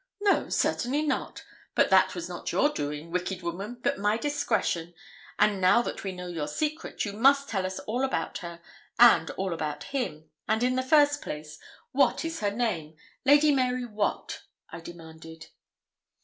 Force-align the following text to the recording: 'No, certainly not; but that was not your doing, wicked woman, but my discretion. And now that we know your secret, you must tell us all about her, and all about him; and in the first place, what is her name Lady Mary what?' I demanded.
'No, 0.19 0.49
certainly 0.49 1.03
not; 1.03 1.43
but 1.75 1.91
that 1.91 2.15
was 2.15 2.27
not 2.27 2.51
your 2.51 2.69
doing, 2.69 3.11
wicked 3.11 3.43
woman, 3.43 3.77
but 3.83 3.99
my 3.99 4.17
discretion. 4.17 4.95
And 5.37 5.61
now 5.61 5.83
that 5.83 6.03
we 6.03 6.11
know 6.11 6.25
your 6.25 6.47
secret, 6.47 7.05
you 7.05 7.13
must 7.13 7.47
tell 7.47 7.67
us 7.67 7.77
all 7.81 8.03
about 8.03 8.39
her, 8.39 8.61
and 8.97 9.29
all 9.37 9.53
about 9.53 9.83
him; 9.93 10.27
and 10.47 10.63
in 10.63 10.73
the 10.73 10.81
first 10.81 11.21
place, 11.21 11.59
what 11.91 12.25
is 12.25 12.39
her 12.39 12.49
name 12.49 12.95
Lady 13.25 13.51
Mary 13.51 13.85
what?' 13.85 14.41
I 14.71 14.79
demanded. 14.79 15.45